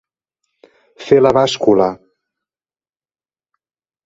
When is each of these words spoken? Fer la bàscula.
Fer 1.09 1.19
la 1.23 1.33
bàscula. 1.39 1.91